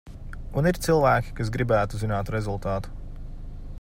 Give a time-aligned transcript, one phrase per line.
[0.61, 2.97] Un ir cilvēki, kas gribētu zināt rezultātu.